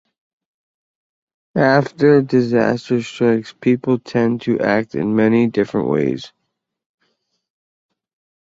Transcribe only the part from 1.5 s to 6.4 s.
After disaster strikes people tend to act in many different ways.